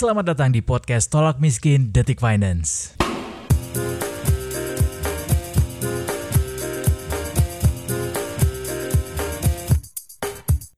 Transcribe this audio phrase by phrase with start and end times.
[0.00, 2.96] Selamat datang di podcast Tolak Miskin Detik Finance.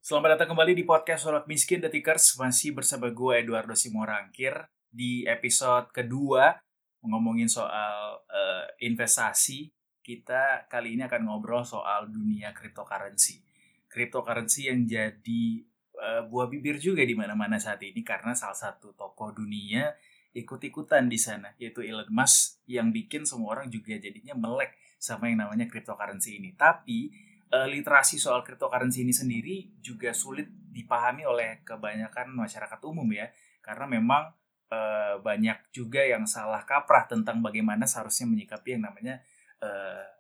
[0.03, 2.35] Selamat datang kembali di podcast Tolak Miskin Detikers.
[2.35, 4.59] Masih bersama gue Eduardo Simorangkir
[4.91, 6.59] di episode kedua
[7.07, 9.71] ngomongin soal uh, investasi.
[10.03, 13.39] Kita kali ini akan ngobrol soal dunia cryptocurrency.
[13.87, 15.63] Cryptocurrency yang jadi
[15.99, 19.93] uh, buah bibir juga di mana-mana saat ini karena salah satu tokoh dunia
[20.33, 25.45] ikut-ikutan di sana yaitu Elon Musk yang bikin semua orang juga jadinya melek sama yang
[25.45, 26.57] namanya cryptocurrency ini.
[26.57, 27.13] Tapi
[27.53, 33.29] uh, literasi soal cryptocurrency ini sendiri juga sulit dipahami oleh kebanyakan masyarakat umum ya
[33.61, 34.33] karena memang
[34.73, 39.21] uh, banyak juga yang salah kaprah tentang bagaimana seharusnya menyikapi yang namanya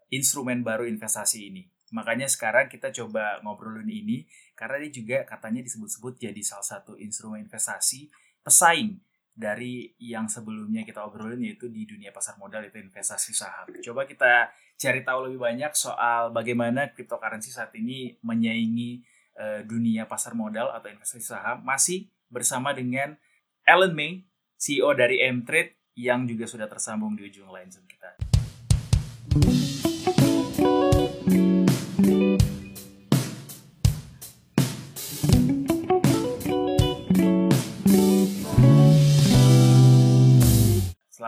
[0.06, 1.66] instrumen baru investasi ini.
[1.92, 4.24] Makanya sekarang kita coba ngobrolin ini
[4.56, 8.08] karena dia juga katanya disebut-sebut jadi salah satu instrumen investasi
[8.42, 8.98] pesaing
[9.32, 13.68] dari yang sebelumnya kita obrolin yaitu di dunia pasar modal itu investasi saham.
[13.80, 19.00] Coba kita cari tahu lebih banyak soal bagaimana cryptocurrency saat ini menyaingi
[19.40, 23.16] uh, dunia pasar modal atau investasi saham masih bersama dengan
[23.64, 24.24] Alan May,
[24.60, 28.10] CEO dari M-Trade yang juga sudah tersambung di ujung line Zoom kita.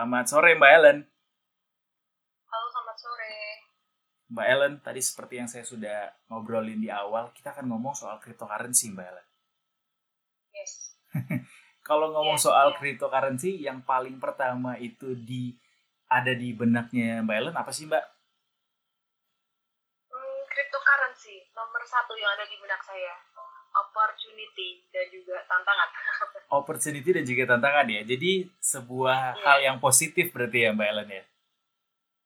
[0.05, 0.99] Selamat sore Mbak Ellen.
[2.45, 3.33] Halo, selamat sore.
[4.29, 8.93] Mbak Ellen, tadi seperti yang saya sudah ngobrolin di awal, kita akan ngomong soal cryptocurrency
[8.93, 9.27] Mbak Ellen.
[10.53, 10.93] Yes.
[11.89, 12.77] Kalau ngomong Yes, soal yes.
[12.77, 15.57] cryptocurrency, yang paling pertama itu di
[16.05, 18.05] ada di benaknya Mbak Ellen apa sih Mbak?
[20.13, 23.24] Hmm, cryptocurrency nomor satu yang ada di benak saya.
[23.75, 25.89] Opportunity dan juga tantangan.
[26.59, 28.01] Opportunity dan juga tantangan ya.
[28.03, 29.43] Jadi sebuah Iya.
[29.43, 31.23] hal yang positif berarti ya Mbak Ellen ya.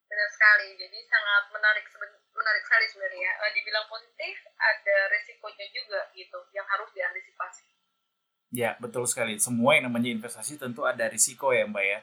[0.06, 0.68] Benar sekali.
[0.76, 1.86] Jadi sangat menarik
[2.32, 3.32] menarik sekali sebenarnya.
[3.36, 7.66] Eh, dibilang positif, ada resikonya juga gitu yang harus diantisipasi.
[8.50, 9.38] Ya, betul sekali.
[9.38, 12.00] Semua yang namanya investasi tentu ada risiko ya, Mbak ya,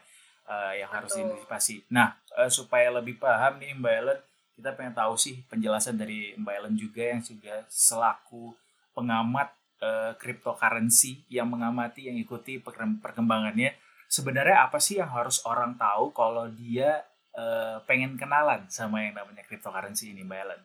[0.47, 1.27] eh, yang harus Betul.
[1.27, 1.75] diantisipasi.
[1.91, 4.21] Nah, eh, supaya lebih paham nih Mbak Ellen,
[4.55, 8.55] kita pengen tahu sih penjelasan dari Mbak Ellen juga yang juga selaku
[8.97, 9.53] pengamat
[9.85, 13.77] eh, cryptocurrency yang mengamati, yang ikuti perkem- perkembangannya.
[14.09, 17.05] Sebenarnya apa sih yang harus orang tahu kalau dia
[17.37, 20.63] eh, pengen kenalan sama yang namanya cryptocurrency ini, Mbak Ellen?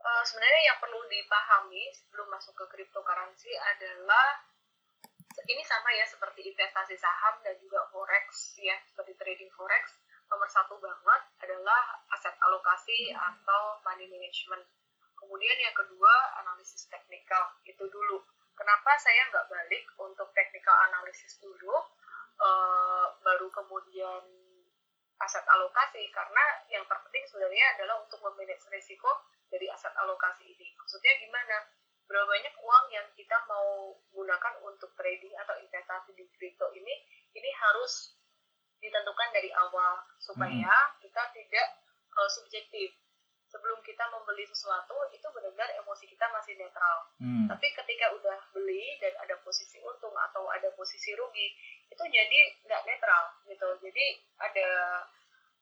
[0.00, 4.44] Eh, sebenarnya yang perlu dipahami sebelum masuk ke cryptocurrency adalah
[5.48, 9.96] ini sama ya seperti investasi saham dan juga forex ya seperti trading forex
[10.30, 14.62] nomor satu banget adalah aset alokasi atau money management
[15.30, 16.10] kemudian yang kedua
[16.42, 18.18] analisis teknikal itu dulu
[18.58, 21.78] kenapa saya nggak balik untuk technical analisis dulu
[22.42, 24.26] eh, baru kemudian
[25.22, 29.06] aset alokasi karena yang terpenting sebenarnya adalah untuk memanage risiko
[29.52, 30.72] dari aset alokasi ini.
[30.74, 31.56] Maksudnya gimana?
[32.08, 36.94] Berapa banyak uang yang kita mau gunakan untuk trading atau investasi di kripto ini,
[37.38, 38.18] ini harus
[38.82, 41.68] ditentukan dari awal supaya kita tidak
[42.18, 42.90] uh, subjektif.
[43.50, 47.10] Sebelum kita membeli sesuatu, itu benar-benar emosi kita masih netral.
[47.18, 47.50] Hmm.
[47.50, 51.50] Tapi ketika udah beli dan ada posisi untung atau ada posisi rugi,
[51.90, 53.68] itu jadi nggak netral gitu.
[53.82, 54.06] Jadi
[54.38, 54.70] ada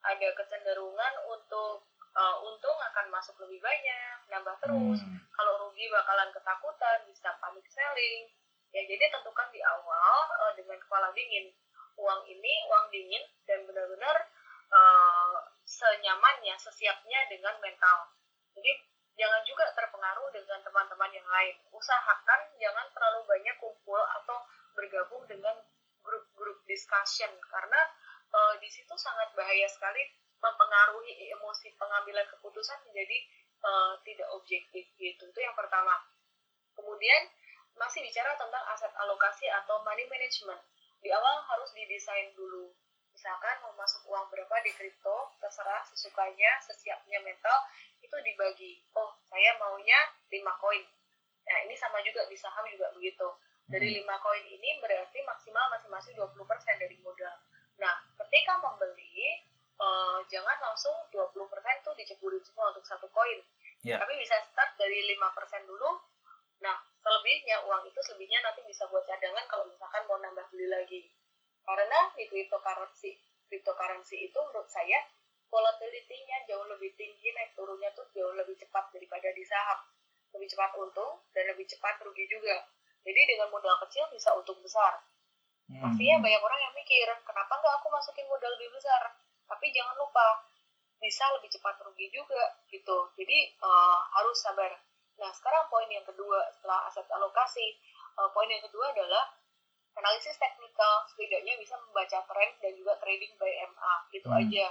[0.04, 5.00] ada kecenderungan untuk uh, untung akan masuk lebih banyak, nambah terus.
[5.00, 5.18] Hmm.
[5.32, 8.28] Kalau rugi bakalan ketakutan, bisa panic selling.
[8.76, 11.48] Ya jadi tentukan di awal uh, dengan kepala dingin.
[11.98, 14.16] Uang ini uang dingin dan benar-benar
[14.70, 15.17] uh,
[15.68, 18.08] senyamannya, sesiapnya dengan mental.
[18.56, 18.72] Jadi
[19.20, 21.60] jangan juga terpengaruh dengan teman-teman yang lain.
[21.76, 24.40] Usahakan jangan terlalu banyak kumpul atau
[24.72, 25.60] bergabung dengan
[26.00, 27.80] grup-grup discussion karena
[28.32, 30.00] eh, di situ sangat bahaya sekali
[30.40, 33.18] mempengaruhi emosi pengambilan keputusan menjadi
[33.60, 35.22] eh, tidak objektif gitu.
[35.28, 35.92] Itu yang pertama.
[36.72, 37.28] Kemudian
[37.76, 40.62] masih bicara tentang aset alokasi atau money management.
[40.98, 42.72] Di awal harus didesain dulu.
[43.18, 47.66] Misalkan mau masuk uang berapa di kripto, terserah sesukanya, sesiapnya mental,
[47.98, 48.78] itu dibagi.
[48.94, 49.98] Oh, saya maunya
[50.30, 50.86] 5 koin.
[51.42, 53.26] Nah, ini sama juga di saham juga begitu.
[53.66, 57.34] Dari 5 koin ini berarti maksimal masing-masing 20% dari modal.
[57.82, 63.42] Nah, ketika membeli, eh, jangan langsung 20% tuh diceburin semua untuk satu koin.
[63.82, 63.98] Ya.
[63.98, 65.90] Tapi bisa start dari 5% dulu.
[66.62, 71.02] Nah, selebihnya uang itu selebihnya nanti bisa buat cadangan kalau misalkan mau nambah beli lagi.
[71.68, 73.12] Karena di cryptocurrency,
[73.52, 75.04] cryptocurrency itu menurut saya
[75.52, 79.84] volatility-nya jauh lebih tinggi, naik turunnya tuh jauh lebih cepat daripada di saham.
[80.32, 82.64] Lebih cepat untung dan lebih cepat rugi juga.
[83.04, 84.96] Jadi dengan modal kecil bisa untung besar.
[85.68, 85.84] Hmm.
[85.84, 89.12] Pastinya banyak orang yang mikir, kenapa nggak aku masukin modal lebih besar?
[89.44, 90.48] Tapi jangan lupa,
[91.00, 93.12] bisa lebih cepat rugi juga gitu.
[93.16, 94.72] Jadi uh, harus sabar.
[95.20, 97.76] Nah sekarang poin yang kedua setelah aset alokasi,
[98.16, 99.37] uh, poin yang kedua adalah
[99.98, 104.40] analisis teknikal setidaknya bisa membaca tren dan juga trading by MA gitu hmm.
[104.40, 104.68] aja.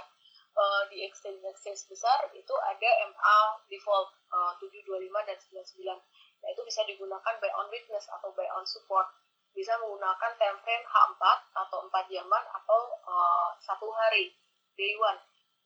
[0.58, 3.38] Uh, di exchange exchange besar itu ada MA
[3.70, 5.94] default uh, 725 dan 99
[6.38, 9.06] nah itu bisa digunakan by on weakness atau by on support.
[9.54, 11.22] Bisa menggunakan time frame H4
[11.54, 14.34] atau 4 jaman atau uh, satu hari
[14.74, 15.18] day one.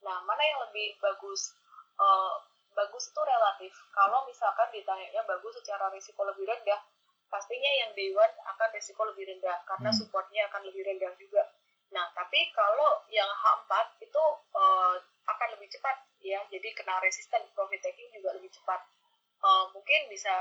[0.05, 1.57] Nah mana yang lebih bagus?
[1.97, 2.41] Uh,
[2.73, 3.73] bagus itu relatif.
[3.93, 6.81] Kalau misalkan ditanya bagus secara risiko lebih rendah
[7.33, 9.97] pastinya yang day one akan risiko lebih rendah karena hmm.
[9.97, 11.49] supportnya akan lebih rendah juga
[11.93, 14.23] Nah, tapi kalau yang H4 itu
[14.57, 14.97] uh,
[15.29, 15.93] akan lebih cepat
[16.25, 18.81] ya, jadi kena resisten profit taking juga lebih cepat.
[19.43, 20.33] Uh, mungkin bisa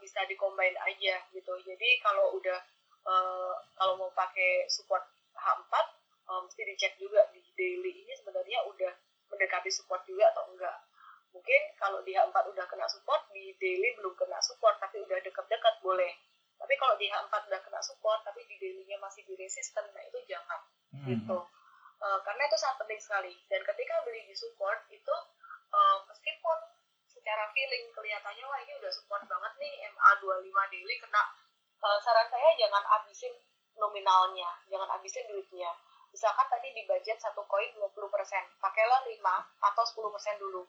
[0.00, 1.52] bisa dikombin aja gitu.
[1.60, 2.56] Jadi kalau udah
[3.04, 5.04] uh, kalau mau pakai support
[5.36, 5.74] H4
[6.24, 8.92] uh, mesti dicek juga di daily ini sebenarnya udah
[9.28, 10.88] mendekati support juga atau enggak.
[11.36, 15.84] Mungkin kalau di H4 udah kena support, di daily belum kena support tapi udah dekat-dekat
[15.84, 16.16] boleh.
[16.58, 20.18] Tapi kalau di H4 udah kena support tapi di daily-nya masih di resisten, nah itu
[20.26, 20.60] jangan
[20.94, 21.06] hmm.
[21.10, 21.38] gitu.
[22.00, 23.32] Uh, karena itu sangat penting sekali.
[23.48, 25.14] Dan ketika beli di support itu
[25.72, 26.58] uh, meskipun
[27.08, 31.22] secara feeling kelihatannya wah ini udah support banget nih MA25 daily kena
[31.80, 33.32] uh, saran saya jangan habisin
[33.78, 35.72] nominalnya jangan habisin duitnya.
[36.14, 37.90] Misalkan tadi di budget satu koin 20%
[38.62, 39.18] pakailah 5
[39.66, 40.62] atau 10% dulu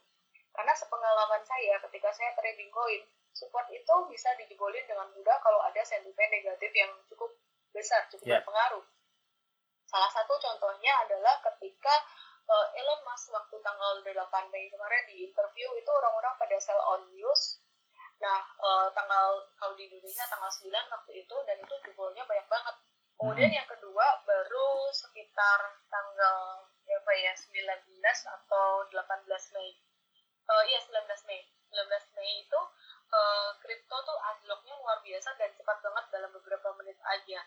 [0.55, 3.03] karena sepengalaman saya ketika saya trading koin
[3.35, 7.29] support itu bisa dijebolin dengan mudah kalau ada sentimen negatif yang cukup
[7.75, 8.39] besar cukup yeah.
[8.39, 8.83] berpengaruh
[9.85, 11.93] Salah satu contohnya adalah ketika
[12.49, 17.05] uh, Elon Musk waktu tanggal 8 Mei kemarin di interview itu orang-orang pada sell on
[17.13, 17.61] news.
[18.19, 22.75] Nah, uh, tanggal kalau di Indonesia tanggal 9 waktu itu dan itu jebolnya banyak banget.
[23.15, 23.59] Kemudian hmm.
[23.63, 27.63] yang kedua baru sekitar tanggal ya apa ya 19
[28.03, 29.69] atau 18 Mei.
[30.45, 31.41] Uh, iya 19 Mei.
[31.73, 32.61] 19 Mei itu
[33.61, 37.39] kripto uh, tuh anjloknya luar biasa dan cepat banget dalam beberapa menit aja.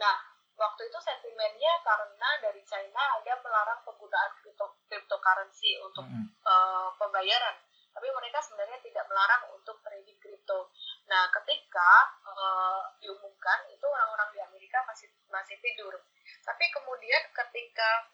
[0.00, 0.16] Nah,
[0.56, 6.26] waktu itu sentimennya karena dari China ada melarang penggunaan crypto, cryptocurrency untuk mm -hmm.
[6.46, 7.56] uh, pembayaran
[7.94, 10.74] tapi mereka sebenarnya tidak melarang untuk trading kripto.
[11.06, 15.94] Nah, ketika uh, diumumkan itu orang-orang di Amerika masih masih tidur.
[16.42, 18.10] Tapi kemudian ketika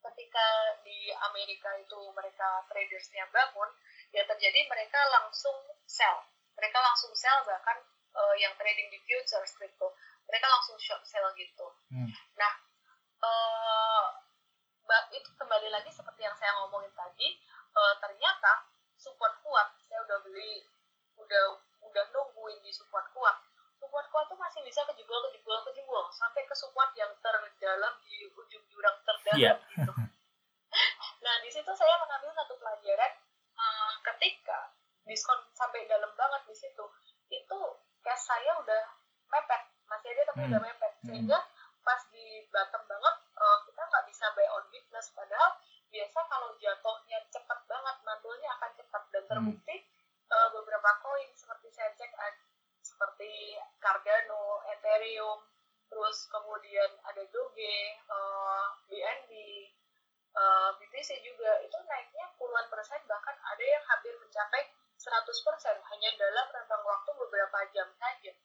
[0.00, 0.46] ketika
[0.80, 3.68] di Amerika itu mereka tradersnya bangun,
[4.10, 6.24] ya terjadi mereka langsung sell.
[6.56, 7.78] Mereka langsung sell bahkan
[8.14, 9.94] uh, yang trading di futures crypto
[10.30, 12.10] mereka langsung short sale gitu hmm.
[12.38, 12.52] nah
[13.22, 14.06] uh,
[15.14, 17.38] itu kembali lagi seperti yang saya ngomongin tadi
[17.74, 20.66] uh, ternyata support kuat saya udah beli
[21.18, 23.36] udah udah nungguin di support kuat
[24.10, 28.98] kuat tuh masih bisa kejebol kejebol kejebol sampai ke support yang terdalam di ujung jurang
[29.06, 29.56] terdalam yeah.
[29.78, 29.92] gitu
[31.24, 33.12] nah di situ saya mengambil satu pelajaran
[33.54, 34.74] uh, ketika
[35.06, 36.84] diskon sampai dalam banget di situ
[37.30, 37.60] itu
[38.02, 38.82] cash saya udah
[39.30, 40.50] mepet masih ada tapi hmm.
[40.54, 41.06] udah mepet hmm.
[41.06, 41.38] sehingga
[41.80, 45.50] pas di bottom banget uh, kita nggak bisa buy on weakness padahal
[45.90, 49.30] biasa kalau jatuhnya cepat banget mandulnya akan cepat dan hmm.
[49.30, 50.30] terbukti hmm.
[50.30, 52.34] uh, beberapa koin seperti saya cek uh,
[53.00, 55.40] seperti Cardano, Ethereum,
[55.88, 59.32] terus kemudian ada Doge, uh, BNB,
[60.36, 61.64] uh, BTC juga.
[61.64, 64.68] Itu naiknya puluhan persen bahkan ada yang hampir mencapai
[65.00, 65.16] 100%
[65.80, 68.36] hanya dalam rentang waktu beberapa jam saja.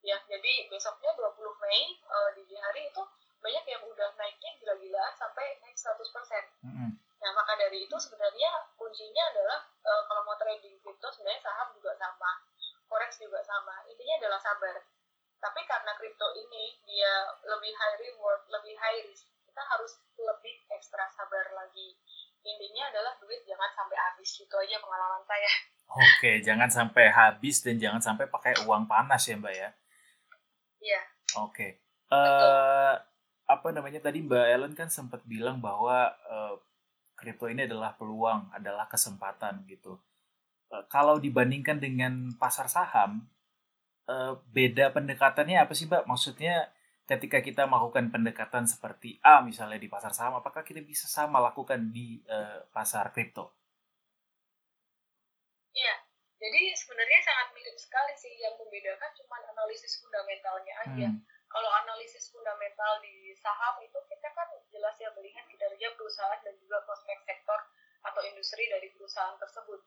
[0.00, 3.04] Ya jadi besoknya 20 Mei uh, di hari itu
[3.44, 5.98] banyak yang udah naiknya gila-gilaan sampai naik 100%
[6.62, 6.90] mm-hmm.
[6.94, 11.90] nah maka dari itu sebenarnya kuncinya adalah uh, kalau mau trading crypto sebenarnya saham juga
[11.98, 12.38] sama
[12.92, 14.76] forex juga sama intinya adalah sabar
[15.40, 21.08] tapi karena crypto ini dia lebih high reward lebih high risk kita harus lebih ekstra
[21.16, 21.96] sabar lagi
[22.44, 25.48] intinya adalah duit jangan sampai habis itu aja pengalaman saya
[25.92, 29.68] Oke, jangan sampai habis dan jangan sampai pakai uang panas ya Mbak ya.
[30.80, 31.00] Iya.
[31.44, 31.84] Oke.
[32.08, 32.94] Uh, eh,
[33.44, 36.56] apa namanya tadi Mbak Ellen kan sempat bilang bahwa uh,
[37.12, 40.00] kripto ini adalah peluang, adalah kesempatan gitu.
[40.72, 43.28] Uh, kalau dibandingkan dengan pasar saham,
[44.08, 46.08] uh, beda pendekatannya apa sih Mbak?
[46.08, 46.72] Maksudnya
[47.04, 51.92] ketika kita melakukan pendekatan seperti A misalnya di pasar saham, apakah kita bisa sama lakukan
[51.92, 53.52] di uh, pasar kripto?
[55.76, 55.94] Iya,
[56.40, 61.08] jadi sebenarnya sangat mirip sekali sih yang membedakan cuma analisis fundamentalnya aja.
[61.12, 61.20] Hmm.
[61.52, 66.80] Kalau analisis fundamental di saham itu kita kan jelas ya melihat kinerja perusahaan dan juga
[66.88, 67.60] prospek sektor
[68.08, 69.84] atau industri dari perusahaan tersebut.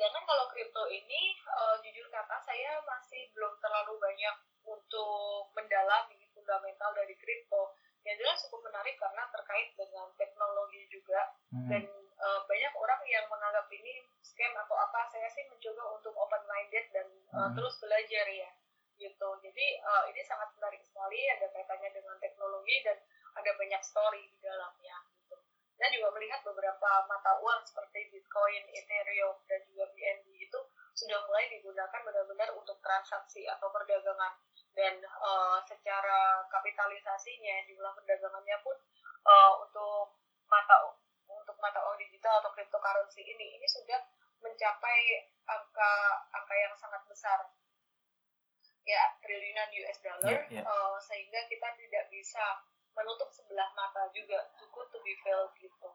[0.00, 4.32] Sedangkan kalau kripto ini, uh, jujur kata saya masih belum terlalu banyak
[4.64, 7.76] untuk mendalami fundamental dari kripto.
[8.08, 11.36] Yang jelas cukup menarik karena terkait dengan teknologi juga.
[11.52, 11.68] Hmm.
[11.68, 11.84] dan
[12.16, 15.04] uh, banyak orang yang menganggap ini scam atau apa.
[15.12, 17.04] Saya sih mencoba untuk open minded dan
[17.36, 17.60] uh, hmm.
[17.60, 18.48] terus belajar ya
[18.96, 19.28] gitu.
[19.44, 21.28] Jadi uh, ini sangat menarik sekali.
[21.28, 22.96] Ada kaitannya dengan teknologi dan
[23.36, 25.36] ada banyak story di dalamnya gitu.
[25.76, 30.60] Dan juga melihat beberapa mata uang seperti Bitcoin, Ethereum dan juga BNB itu
[30.94, 34.38] sudah mulai digunakan benar-benar untuk transaksi atau perdagangan
[34.78, 38.78] dan uh, secara kapitalisasinya jumlah perdagangannya pun
[39.26, 40.14] uh, untuk
[40.46, 40.94] mata
[41.26, 43.98] untuk mata uang digital atau cryptocurrency ini ini sudah
[44.46, 45.90] mencapai angka
[46.30, 47.50] angka yang sangat besar
[48.86, 50.70] ya triliunan US dollar yeah, yeah.
[50.70, 52.62] Uh, sehingga kita tidak bisa
[52.94, 55.90] menutup sebelah mata juga good to be felt gitu.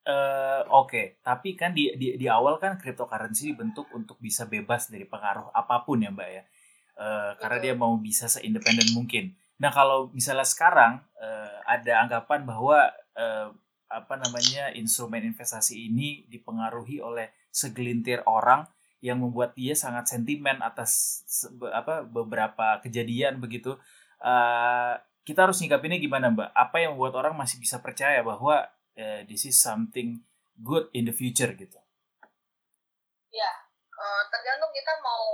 [0.00, 1.06] Uh, Oke, okay.
[1.20, 5.84] tapi kan di, di di awal kan cryptocurrency dibentuk untuk bisa bebas dari pengaruh apa
[5.84, 6.42] pun ya mbak ya,
[6.96, 9.36] uh, karena dia mau bisa seindependen mungkin.
[9.60, 13.52] Nah kalau misalnya sekarang uh, ada anggapan bahwa uh,
[13.92, 18.64] apa namanya instrumen investasi ini dipengaruhi oleh segelintir orang
[19.04, 21.20] yang membuat dia sangat sentimen atas
[21.76, 23.76] apa beberapa kejadian begitu.
[24.16, 24.96] Uh,
[25.28, 26.48] kita harus nyikapinnya gimana mbak?
[26.56, 28.64] Apa yang membuat orang masih bisa percaya bahwa
[28.98, 30.24] uh, this is something
[30.58, 31.78] good in the future gitu?
[33.30, 33.52] Ya,
[34.30, 35.26] tergantung kita mau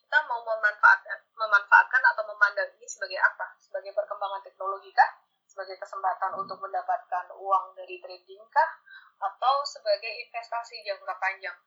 [0.00, 3.58] kita mau memanfaatkan memanfaatkan atau memandang ini sebagai apa?
[3.58, 5.10] Sebagai perkembangan teknologi kah?
[5.44, 8.70] Sebagai kesempatan untuk mendapatkan uang dari trading kah?
[9.18, 11.58] Atau sebagai investasi jangka panjang?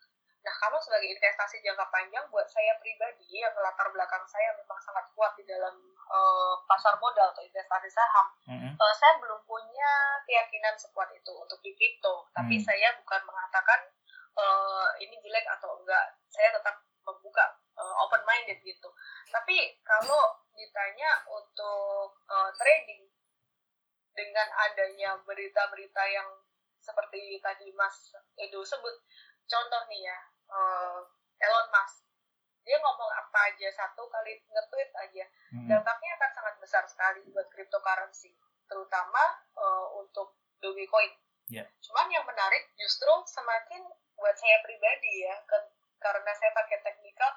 [0.45, 5.05] Nah, kalau sebagai investasi jangka panjang, buat saya pribadi yang latar belakang saya memang sangat
[5.11, 5.75] kuat di dalam
[6.07, 8.71] uh, pasar modal atau investasi saham, mm-hmm.
[8.79, 9.91] uh, saya belum punya
[10.23, 12.31] keyakinan sekuat itu untuk di kripto.
[12.31, 12.63] Tapi mm.
[12.63, 13.79] saya bukan mengatakan
[14.39, 16.15] uh, ini jelek atau enggak.
[16.31, 17.43] Saya tetap membuka
[17.75, 18.89] uh, open minded gitu.
[19.31, 23.07] Tapi kalau ditanya untuk uh, trading
[24.17, 26.27] dengan adanya berita-berita yang
[26.81, 28.95] seperti tadi Mas Edo sebut,
[29.47, 30.17] contoh nih ya,
[30.51, 30.99] uh,
[31.39, 32.07] Elon Musk
[32.67, 35.25] dia ngomong apa aja satu kali nge-tweet aja
[35.55, 35.71] hmm.
[35.71, 38.35] dampaknya akan sangat besar sekali buat cryptocurrency
[38.67, 39.23] terutama
[39.55, 41.15] uh, untuk Dogecoin.
[41.47, 41.63] Yeah.
[41.79, 43.87] Cuman yang menarik justru semakin
[44.19, 45.57] buat saya pribadi ya ke,
[46.03, 47.31] karena saya pakai teknikal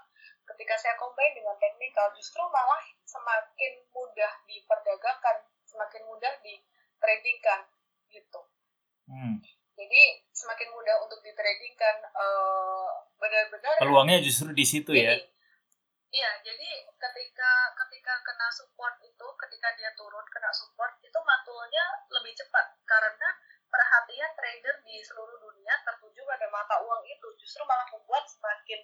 [0.51, 7.71] ketika saya combine dengan teknikal justru malah semakin mudah diperdagangkan semakin mudah ditradingkan
[8.11, 8.41] gitu.
[9.07, 9.39] Hmm.
[9.81, 15.17] Jadi semakin mudah untuk ditradingkan uh, benar-benar peluangnya justru di situ ya.
[16.11, 17.53] Iya, jadi ketika
[17.87, 23.29] ketika kena support itu, ketika dia turun kena support itu mantulnya lebih cepat karena
[23.71, 28.83] perhatian trader di seluruh dunia tertuju pada mata uang itu justru malah membuat semakin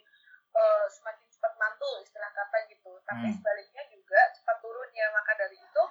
[0.54, 2.94] uh, semakin cepat mantul istilah kata gitu.
[3.04, 3.36] Tapi hmm.
[3.36, 5.82] sebaliknya juga cepat turunnya maka dari itu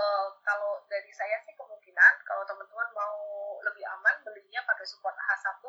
[0.00, 3.20] uh, kalau dari saya sih kemungkinan kalau teman-teman mau
[3.60, 5.60] lebih aman belinya pakai support H1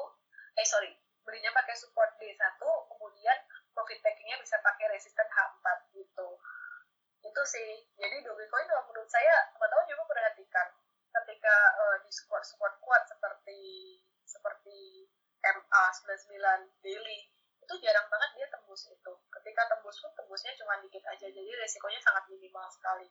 [0.56, 0.92] eh sorry
[1.28, 3.38] belinya pakai support D1 kemudian
[3.76, 6.28] profit takingnya bisa pakai resisten H4 gitu.
[7.22, 7.88] Itu sih.
[7.96, 10.68] Jadi Dogecoin kalau menurut saya teman-teman juga perhatikan
[11.12, 13.60] ketika uh, di support support kuat seperti
[14.26, 15.08] seperti
[15.42, 17.20] MA 99 daily
[17.62, 19.14] itu jarang banget dia tembus itu.
[19.32, 23.08] Ketika tembus pun tembusnya cuma dikit aja jadi resikonya sangat minimal sekali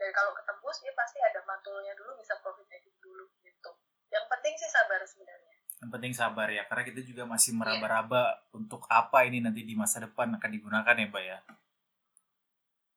[0.00, 3.70] dan kalau ketembus dia pasti ada mantulnya dulu bisa profit taking dulu gitu.
[4.12, 5.56] Yang penting sih sabar sebenarnya.
[5.82, 8.56] Yang penting sabar ya karena kita juga masih meraba-raba yeah.
[8.58, 11.38] untuk apa ini nanti di masa depan akan digunakan ya mbak ya?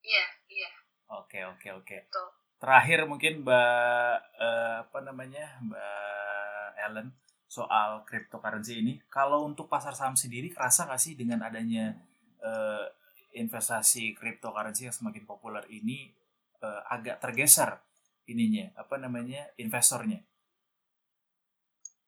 [0.05, 0.61] Iya yeah, iya.
[0.69, 0.73] Yeah.
[1.21, 1.69] oke oke.
[1.81, 1.97] Oke
[2.65, 7.07] terakhir mungkin mbak uh, apa namanya mbak Ellen
[7.45, 8.93] soal cryptocurrency ini.
[9.07, 11.93] Kalau untuk pasar saham sendiri kerasa nggak sih dengan adanya
[12.41, 12.89] uh,
[13.35, 16.09] investasi cryptocurrency yang semakin populer ini
[16.61, 17.81] uh, agak tergeser
[18.25, 20.21] ininya apa namanya investornya?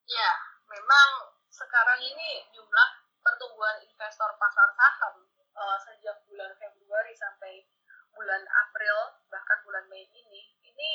[0.07, 0.31] Ya
[0.67, 1.09] memang
[1.51, 2.89] sekarang ini jumlah
[3.19, 5.15] pertumbuhan investor pasar saham
[5.57, 7.67] uh, sejak bulan Februari sampai
[8.15, 8.97] bulan April
[9.29, 10.91] bahkan bulan Mei ini ini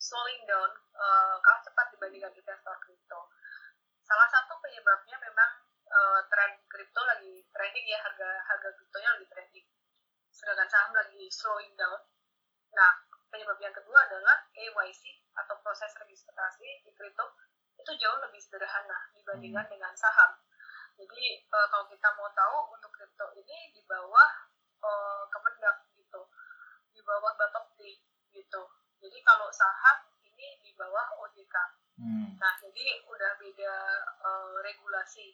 [0.00, 3.20] slowing down uh, kalah cepat dibandingkan investor kripto.
[4.06, 5.50] Salah satu penyebabnya memang
[5.90, 9.66] uh, tren kripto lagi trending ya harga harga kriptonya lagi trending.
[10.32, 12.02] Sedangkan saham lagi slowing down
[12.76, 12.92] Nah,
[13.32, 17.24] penyebab yang kedua adalah KYC atau proses registrasi di kripto
[17.76, 19.72] itu jauh lebih sederhana dibandingkan hmm.
[19.72, 20.36] dengan saham.
[20.96, 24.28] Jadi e, kalau kita mau tahu untuk kripto ini di bawah
[24.80, 24.90] e,
[25.28, 26.20] Kemendak gitu,
[26.92, 28.00] di bawah Bapepti
[28.32, 28.62] gitu.
[28.96, 31.56] Jadi kalau saham ini di bawah OJK.
[31.96, 32.36] Hmm.
[32.36, 35.32] Nah, jadi udah beda e, regulasi.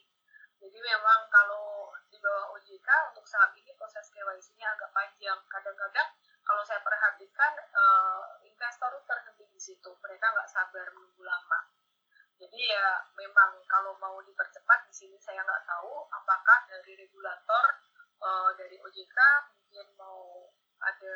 [0.63, 5.43] Jadi memang kalau di bawah OJK untuk saham ini proses KYC-nya agak panjang.
[5.51, 6.07] Kadang-kadang
[6.43, 11.59] kalau kalau saya perhatikan uh, investor terhenti di situ mereka nggak sabar menunggu lama
[12.35, 17.63] jadi ya memang kalau mau dipercepat di sini saya nggak tahu apakah dari regulator
[18.19, 19.17] uh, dari OJK
[19.63, 20.51] mungkin mau
[20.83, 21.15] ada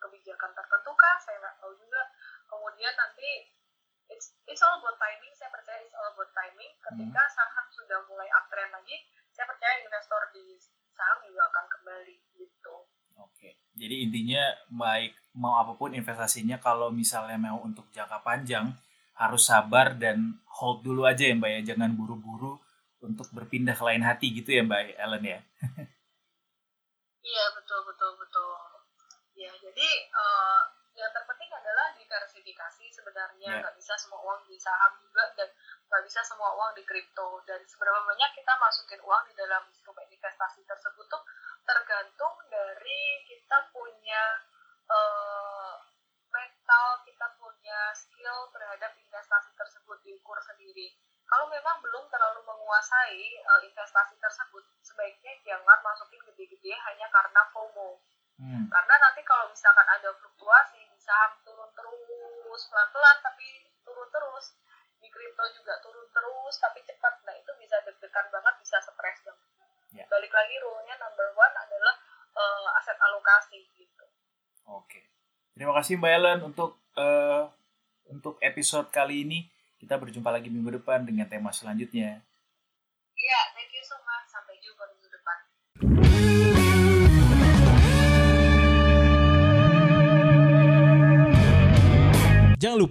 [0.00, 2.00] kebijakan tertentu kah saya nggak tahu juga
[2.52, 3.48] kemudian nanti
[4.12, 5.32] it's, it's all about timing.
[5.32, 6.72] Saya percaya it's all about timing.
[6.84, 7.32] Ketika hmm.
[7.32, 9.00] saham sudah mulai uptrend lagi
[9.32, 10.60] saya percaya investor di
[10.92, 12.74] saham juga akan kembali gitu.
[13.16, 13.56] Oke.
[13.72, 18.76] Jadi intinya baik mau apa pun investasinya kalau misalnya mau untuk jangka panjang
[19.16, 21.60] harus sabar dan hold dulu aja ya mbak ya.
[21.72, 22.60] Jangan buru-buru
[23.00, 25.40] untuk berpindah ke lain hati gitu ya mbak Ellen ya.
[27.22, 28.50] Iya betul betul betul.
[29.38, 30.62] Ya jadi uh,
[31.02, 33.58] yang terpenting adalah diversifikasi sebenarnya ya.
[33.58, 33.80] nggak yeah.
[33.82, 35.50] bisa semua uang di saham juga dan
[35.90, 40.06] nggak bisa semua uang di kripto dan seberapa banyak kita masukin uang di dalam instrumen
[40.06, 41.22] investasi tersebut tuh
[41.66, 44.22] tergantung dari kita punya
[44.86, 45.74] uh,
[46.30, 50.94] mental kita punya skill terhadap investasi tersebut diukur sendiri.
[51.28, 58.00] Kalau memang belum terlalu menguasai uh, investasi tersebut, sebaiknya jangan masukin gede-gede hanya karena FOMO.
[58.36, 58.68] Hmm.
[58.68, 64.54] Karena nanti kalau misalkan ada fluktuasi saham turun terus pelan-pelan tapi turun terus,
[65.02, 69.48] di kripto juga turun terus tapi cepat, nah itu bisa deg-degan banget, bisa stres banget.
[69.92, 70.06] Yeah.
[70.08, 71.94] Balik lagi rule-nya number one adalah
[72.38, 74.06] uh, aset alokasi gitu.
[74.70, 74.88] Oke.
[74.88, 75.02] Okay.
[75.52, 77.44] Terima kasih Mbak Ellen untuk uh,
[78.08, 79.38] untuk episode kali ini.
[79.76, 82.22] Kita berjumpa lagi minggu depan dengan tema selanjutnya.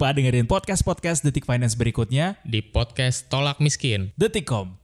[0.01, 4.09] Lupa dengerin podcast-podcast Detik Finance berikutnya di podcast Tolak Miskin.
[4.17, 4.80] Detikcom